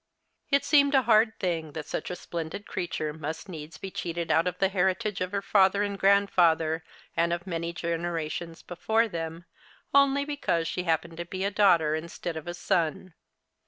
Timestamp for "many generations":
7.45-8.63